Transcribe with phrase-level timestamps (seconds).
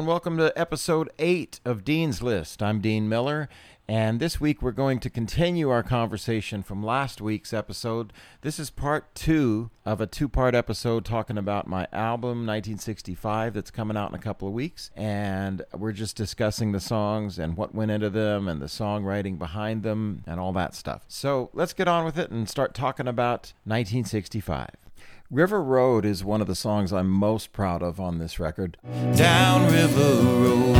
[0.00, 2.62] and welcome to episode 8 of Dean's List.
[2.62, 3.50] I'm Dean Miller,
[3.86, 8.14] and this week we're going to continue our conversation from last week's episode.
[8.40, 13.70] This is part 2 of a two part episode talking about my album 1965 that's
[13.70, 17.74] coming out in a couple of weeks, and we're just discussing the songs and what
[17.74, 21.04] went into them and the songwriting behind them and all that stuff.
[21.08, 24.70] So let's get on with it and start talking about 1965.
[25.32, 28.76] River Road is one of the songs I'm most proud of on this record.
[29.14, 30.74] Down River Road,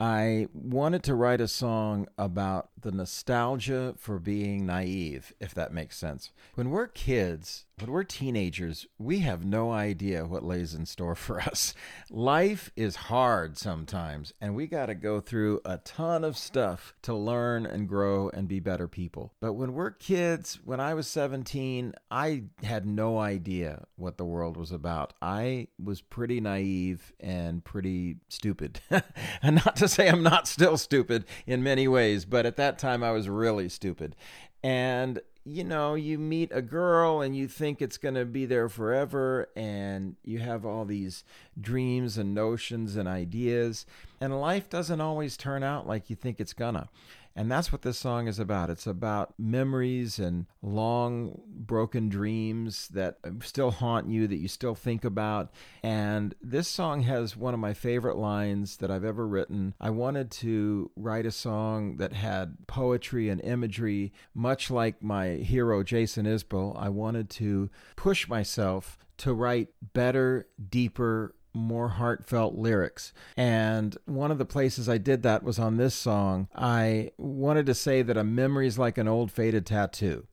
[0.00, 5.96] I wanted to write a song about the nostalgia for being naive, if that makes
[5.96, 6.30] sense.
[6.54, 11.40] When we're kids, when we're teenagers, we have no idea what lays in store for
[11.46, 11.74] us.
[12.10, 17.14] Life is hard sometimes, and we got to go through a ton of stuff to
[17.14, 19.32] learn and grow and be better people.
[19.40, 24.56] But when we're kids, when I was 17, I had no idea what the world
[24.56, 25.14] was about.
[25.22, 28.80] I was pretty naive and pretty stupid.
[29.42, 33.04] and not to say I'm not still stupid in many ways, but at that time
[33.04, 34.16] I was really stupid.
[34.62, 38.68] And you know, you meet a girl and you think it's going to be there
[38.68, 41.24] forever, and you have all these
[41.58, 43.86] dreams and notions and ideas,
[44.20, 46.90] and life doesn't always turn out like you think it's gonna.
[47.38, 48.68] And that's what this song is about.
[48.68, 55.04] It's about memories and long broken dreams that still haunt you, that you still think
[55.04, 55.52] about.
[55.80, 59.74] And this song has one of my favorite lines that I've ever written.
[59.80, 65.84] I wanted to write a song that had poetry and imagery, much like my hero,
[65.84, 66.76] Jason Isbell.
[66.76, 73.12] I wanted to push myself to write better, deeper, more heartfelt lyrics.
[73.36, 76.48] And one of the places I did that was on this song.
[76.54, 80.26] I wanted to say that a memory is like an old faded tattoo.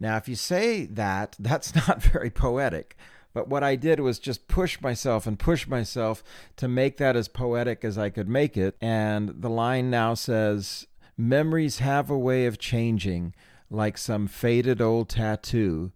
[0.00, 2.96] Now, if you say that, that's not very poetic.
[3.34, 6.22] But what I did was just push myself and push myself
[6.56, 8.76] to make that as poetic as I could make it.
[8.80, 10.86] And the line now says,
[11.16, 13.34] Memories have a way of changing,
[13.70, 15.92] like some faded old tattoo,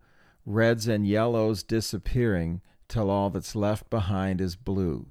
[0.47, 5.07] reds and yellows disappearing till all that's left behind is blue.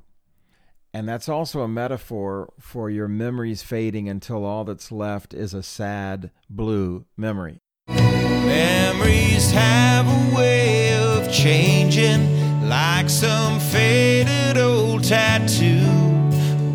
[0.93, 5.61] And that's also a metaphor for your memories fading until all that's left is a
[5.61, 7.59] sad blue memory.
[7.89, 15.83] Memories have a way of changing like some faded old tattoo.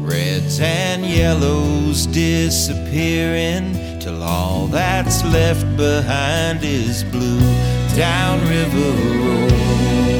[0.05, 7.41] Reds and yellows disappearing till all that's left behind is blue.
[7.97, 8.91] Down River
[9.27, 10.19] Road.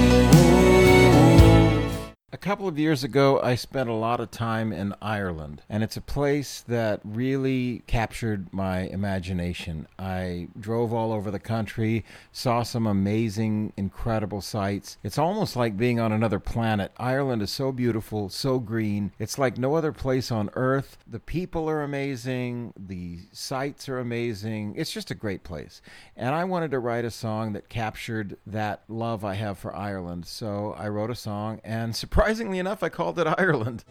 [2.41, 6.01] Couple of years ago, I spent a lot of time in Ireland, and it's a
[6.01, 9.87] place that really captured my imagination.
[9.99, 12.03] I drove all over the country,
[12.33, 14.97] saw some amazing, incredible sights.
[15.05, 16.93] It's almost like being on another planet.
[16.97, 19.13] Ireland is so beautiful, so green.
[19.19, 20.97] It's like no other place on earth.
[21.07, 24.77] The people are amazing, the sights are amazing.
[24.79, 25.83] It's just a great place.
[26.17, 30.25] And I wanted to write a song that captured that love I have for Ireland.
[30.25, 33.83] So I wrote a song, and surprisingly, surprisingly enough, I called it Ireland.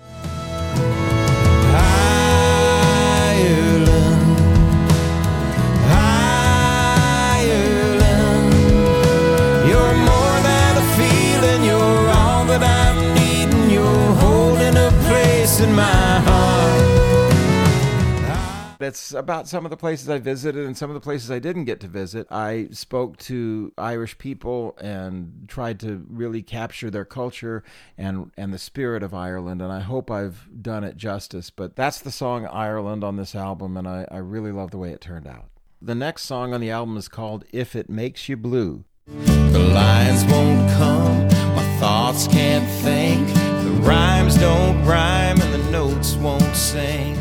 [18.81, 21.65] It's about some of the places I visited and some of the places I didn't
[21.65, 22.27] get to visit.
[22.31, 27.61] I spoke to Irish people and tried to really capture their culture
[27.97, 31.49] and, and the spirit of Ireland, and I hope I've done it justice.
[31.49, 34.91] But that's the song Ireland on this album, and I, I really love the way
[34.91, 35.49] it turned out.
[35.81, 38.85] The next song on the album is called If It Makes You Blue.
[39.07, 43.27] The lines won't come, my thoughts can't think.
[43.27, 47.17] The rhymes don't rhyme, and the notes won't sing.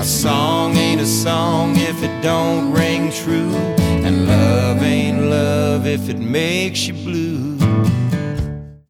[0.00, 0.76] A song
[2.22, 3.54] don't ring true.
[4.04, 7.58] And love ain't love if it makes you blue.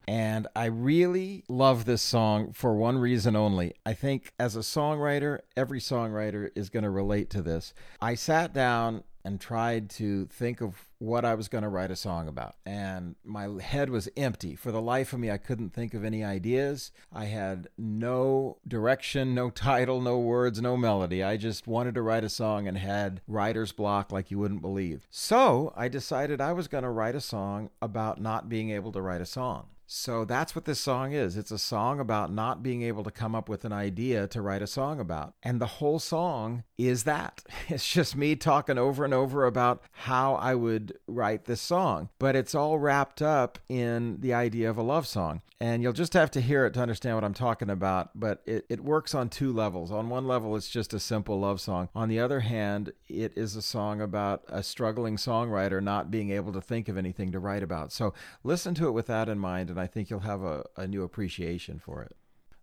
[0.08, 3.74] And I really love this song for one reason only.
[3.86, 7.72] I think as a songwriter, every songwriter is going to relate to this.
[8.00, 11.96] I sat down and tried to think of what I was going to write a
[11.96, 12.56] song about.
[12.66, 14.54] And my head was empty.
[14.54, 16.92] For the life of me, I couldn't think of any ideas.
[17.12, 21.22] I had no direction, no title, no words, no melody.
[21.22, 25.06] I just wanted to write a song and had writer's block like you wouldn't believe.
[25.10, 29.00] So I decided I was going to write a song about not being able to
[29.00, 29.68] write a song.
[29.92, 31.36] So that's what this song is.
[31.36, 34.62] It's a song about not being able to come up with an idea to write
[34.62, 35.34] a song about.
[35.42, 37.42] And the whole song is that.
[37.68, 42.08] It's just me talking over and over about how I would write this song.
[42.18, 45.42] But it's all wrapped up in the idea of a love song.
[45.60, 48.18] And you'll just have to hear it to understand what I'm talking about.
[48.18, 49.92] But it, it works on two levels.
[49.92, 51.90] On one level, it's just a simple love song.
[51.94, 56.52] On the other hand, it is a song about a struggling songwriter not being able
[56.54, 57.92] to think of anything to write about.
[57.92, 59.70] So listen to it with that in mind.
[59.70, 62.14] And I think you'll have a, a new appreciation for it.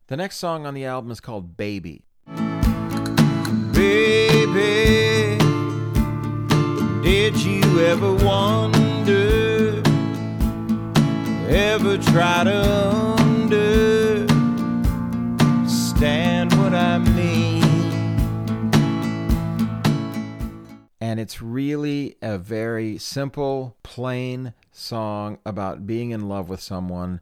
[0.06, 2.06] The next song on the album is called Baby.
[3.74, 5.40] Baby,
[7.02, 9.82] did you ever wonder,
[11.50, 13.16] ever try to
[15.42, 17.64] understand what I mean?
[21.02, 27.20] And it's really a very simple, plain song about being in love with someone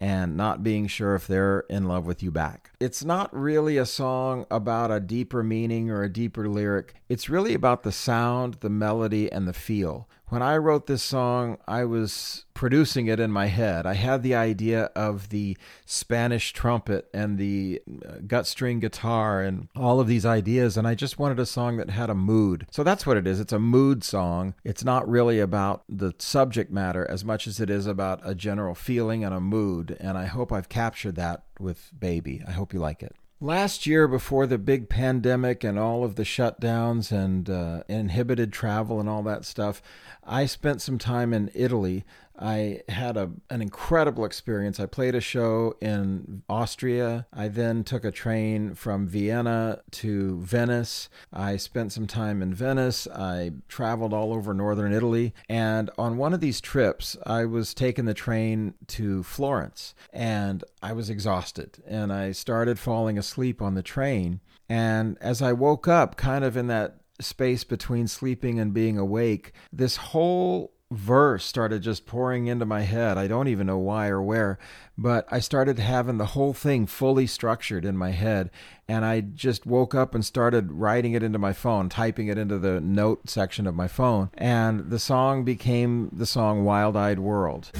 [0.00, 2.70] and not being sure if they're in love with you back.
[2.78, 6.94] It's not really a song about a deeper meaning or a deeper lyric.
[7.08, 10.08] It's really about the sound, the melody, and the feel.
[10.28, 13.86] When I wrote this song, I was producing it in my head.
[13.86, 15.56] I had the idea of the
[15.86, 20.96] Spanish trumpet and the uh, gut string guitar and all of these ideas, and I
[20.96, 22.66] just wanted a song that had a mood.
[22.72, 23.38] So that's what it is.
[23.38, 24.54] It's a mood song.
[24.64, 28.74] It's not really about the subject matter as much as it is about a general
[28.74, 32.42] feeling and a mood, and I hope I've captured that with Baby.
[32.44, 33.14] I hope you like it.
[33.40, 38.98] Last year, before the big pandemic and all of the shutdowns and uh, inhibited travel
[38.98, 39.80] and all that stuff,
[40.24, 42.04] I spent some time in Italy
[42.38, 44.78] I had a, an incredible experience.
[44.78, 47.26] I played a show in Austria.
[47.32, 51.08] I then took a train from Vienna to Venice.
[51.32, 53.08] I spent some time in Venice.
[53.08, 55.34] I traveled all over northern Italy.
[55.48, 60.92] And on one of these trips, I was taking the train to Florence and I
[60.92, 61.82] was exhausted.
[61.86, 64.40] And I started falling asleep on the train.
[64.68, 69.52] And as I woke up, kind of in that space between sleeping and being awake,
[69.72, 73.18] this whole verse started just pouring into my head.
[73.18, 74.58] I don't even know why or where,
[74.96, 78.50] but I started having the whole thing fully structured in my head.
[78.88, 82.58] And I just woke up and started writing it into my phone, typing it into
[82.58, 84.30] the note section of my phone.
[84.34, 87.70] And the song became the song Wild Eyed World.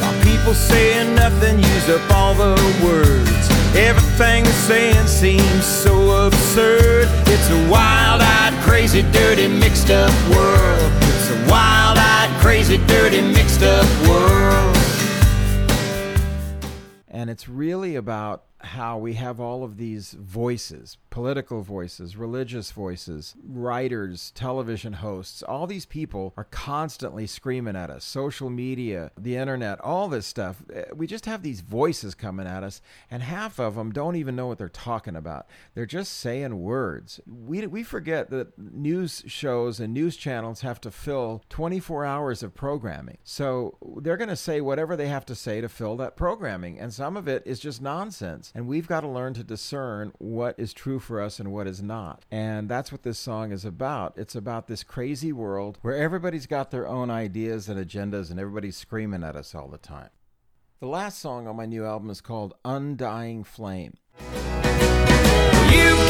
[0.00, 2.54] While people saying nothing, use up all the
[2.84, 3.48] words.
[3.76, 7.08] Everything they're saying seems so absurd.
[7.26, 10.92] It's a wild eyed, crazy, dirty, mixed up world.
[11.02, 11.85] It's a wild
[12.46, 14.76] crazy, dirty, mixed up world.
[17.08, 23.34] And it's really about how we have all of these voices political voices, religious voices,
[23.42, 25.42] writers, television hosts.
[25.42, 28.04] All these people are constantly screaming at us.
[28.04, 30.62] Social media, the internet, all this stuff.
[30.70, 34.36] Eh, we just have these voices coming at us, and half of them don't even
[34.36, 35.46] know what they're talking about.
[35.74, 37.18] They're just saying words.
[37.26, 42.54] We, we forget that news shows and news channels have to fill 24 hours of
[42.54, 43.16] programming.
[43.24, 46.78] So they're going to say whatever they have to say to fill that programming.
[46.78, 48.52] And some of it is just nonsense.
[48.54, 51.82] And we've got to learn to discern what is true for us and what is
[51.82, 52.24] not.
[52.30, 54.12] And that's what this song is about.
[54.16, 58.76] It's about this crazy world where everybody's got their own ideas and agendas and everybody's
[58.76, 60.10] screaming at us all the time.
[60.80, 63.94] The last song on my new album is called Undying Flame.
[65.72, 66.05] You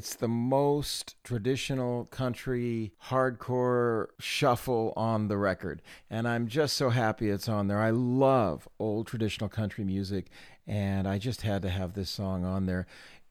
[0.00, 5.82] It's the most traditional country hardcore shuffle on the record.
[6.08, 7.80] And I'm just so happy it's on there.
[7.80, 10.30] I love old traditional country music,
[10.66, 12.86] and I just had to have this song on there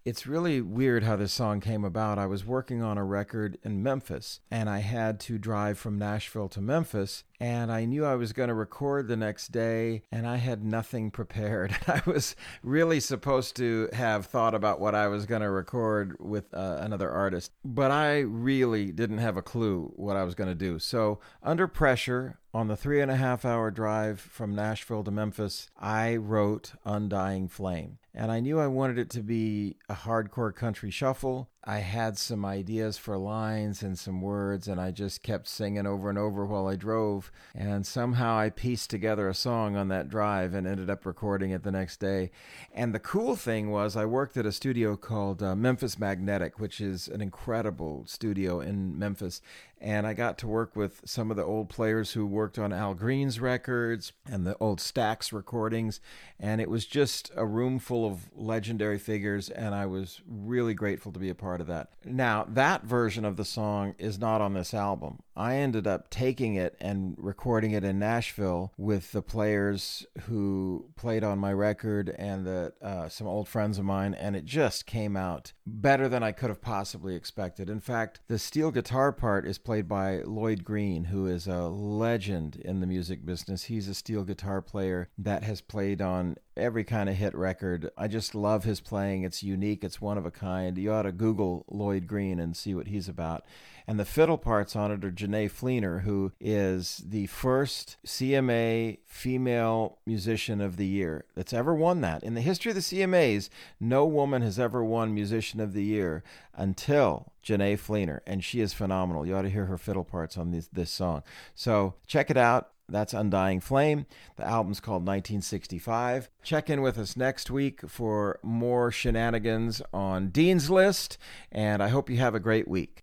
[0.06, 2.18] it's really weird how this song came about.
[2.18, 6.48] I was working on a record in Memphis and I had to drive from Nashville
[6.50, 10.38] to Memphis and I knew I was going to record the next day, and I
[10.38, 11.76] had nothing prepared.
[11.88, 16.54] I was really supposed to have thought about what I was going to record with
[16.54, 20.56] uh, another artist, but I really didn't have a clue what I was going to
[20.56, 20.80] do.
[20.80, 25.70] So, under pressure, on the three and a half hour drive from Nashville to Memphis,
[25.78, 28.00] I wrote Undying Flame.
[28.14, 31.50] And I knew I wanted it to be a hardcore country shuffle.
[31.64, 36.10] I had some ideas for lines and some words, and I just kept singing over
[36.10, 37.29] and over while I drove.
[37.56, 41.64] And somehow I pieced together a song on that drive and ended up recording it
[41.64, 42.32] the next day.
[42.74, 46.80] And the cool thing was, I worked at a studio called uh, Memphis Magnetic, which
[46.80, 49.42] is an incredible studio in Memphis.
[49.82, 52.94] And I got to work with some of the old players who worked on Al
[52.94, 56.02] Green's records and the old Stax recordings.
[56.38, 59.50] And it was just a room full of legendary figures.
[59.50, 61.92] And I was really grateful to be a part of that.
[62.04, 65.20] Now, that version of the song is not on this album.
[65.36, 71.24] I ended up taking it and recording it in Nashville with the players who played
[71.24, 75.16] on my record and the, uh, some old friends of mine, and it just came
[75.16, 77.70] out better than I could have possibly expected.
[77.70, 82.56] In fact, the steel guitar part is played by Lloyd Green, who is a legend
[82.58, 83.66] in the music business.
[83.66, 87.90] He's a steel guitar player that has played on every kind of hit record.
[87.98, 89.24] I just love his playing.
[89.24, 90.78] It's unique, it's one of a kind.
[90.78, 93.44] You ought to Google Lloyd Green and see what he's about.
[93.88, 99.98] And the fiddle parts on it are Jenee Fleenor, who is the first CMA female
[100.06, 102.22] musician of the year that's ever won that.
[102.22, 103.50] In the history of the CMAs,
[103.80, 106.24] no woman has ever won musician of the year
[106.54, 109.26] until Jenee Fleenor, and she is phenomenal.
[109.26, 111.24] You ought to hear her fiddle parts on this, this song.
[111.56, 112.70] So check it out.
[112.88, 114.06] That's Undying Flame.
[114.36, 116.30] The album's called 1965.
[116.44, 121.18] Check in with us next week for more shenanigans on Dean's List,
[121.52, 123.02] and I hope you have a great week.